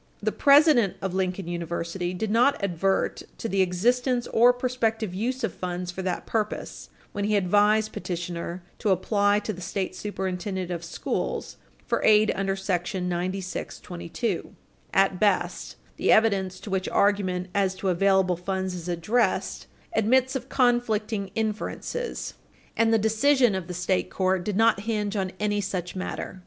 [0.19, 5.53] The president of Lincoln University did not advert to the existence or prospective use of
[5.53, 10.83] funds for that purpose when he advised petitioner to apply to the State Superintendent of
[10.83, 12.55] Schools for aid under§
[13.03, 14.55] 9622.
[14.91, 20.49] At best, the evidence to which argument as to available funds is addressed admits of
[20.49, 22.33] conflicting inferences,
[22.75, 26.39] and the decision of the state court did not hinge on any such matter.